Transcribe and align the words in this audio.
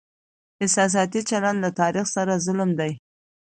احساساتي 0.63 1.21
چلند 1.29 1.57
له 1.63 1.69
تاريخ 1.79 2.05
سره 2.15 2.33
ظلم 2.45 2.69
دی. 2.79 2.91